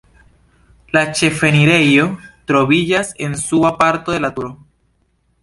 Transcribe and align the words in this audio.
La 0.95 1.03
ĉefenirejo 1.19 2.07
troviĝas 2.53 3.13
en 3.27 3.37
suba 3.43 3.73
parto 3.83 4.17
de 4.19 4.25
la 4.27 4.33
turo. 4.41 4.53